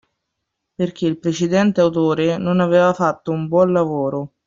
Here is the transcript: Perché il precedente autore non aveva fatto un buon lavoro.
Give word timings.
Perché 0.73 1.05
il 1.05 1.19
precedente 1.19 1.79
autore 1.79 2.37
non 2.39 2.59
aveva 2.59 2.91
fatto 2.91 3.29
un 3.29 3.47
buon 3.47 3.71
lavoro. 3.71 4.31